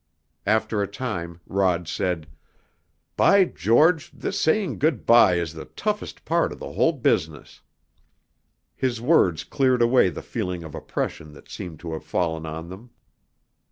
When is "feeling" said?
10.23-10.63